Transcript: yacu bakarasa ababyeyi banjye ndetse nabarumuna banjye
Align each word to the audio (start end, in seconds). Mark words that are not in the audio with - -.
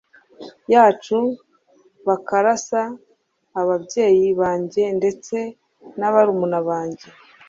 yacu 0.73 1.17
bakarasa 2.07 2.81
ababyeyi 3.61 4.27
banjye 4.41 4.83
ndetse 4.99 5.35
nabarumuna 5.99 6.59
banjye 6.69 7.07